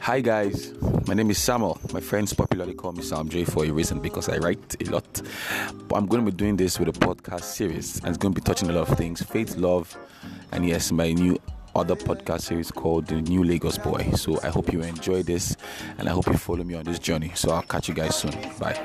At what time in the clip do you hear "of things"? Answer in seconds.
8.90-9.22